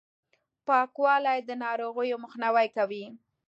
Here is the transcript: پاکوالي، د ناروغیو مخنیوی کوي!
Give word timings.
پاکوالي، 0.67 1.39
د 1.43 1.49
ناروغیو 1.63 2.21
مخنیوی 2.23 2.67
کوي! 2.75 3.05